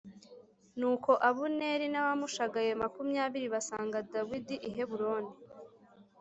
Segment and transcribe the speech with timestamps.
[0.79, 5.33] Nuko Abuneri n’abamushagaye makumyabiri basanga Dawidi i Heburoni.